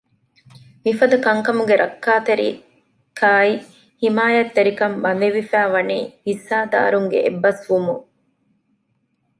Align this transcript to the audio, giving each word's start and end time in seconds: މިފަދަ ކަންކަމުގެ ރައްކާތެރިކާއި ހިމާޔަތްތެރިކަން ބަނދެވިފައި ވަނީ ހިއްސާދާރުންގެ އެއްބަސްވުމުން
މިފަދަ 0.83 1.17
ކަންކަމުގެ 1.25 1.75
ރައްކާތެރިކާއި 1.83 3.53
ހިމާޔަތްތެރިކަން 4.01 4.95
ބަނދެވިފައި 5.03 5.69
ވަނީ 5.73 5.99
ހިއްސާދާރުންގެ 6.27 7.19
އެއްބަސްވުމުން 7.23 8.03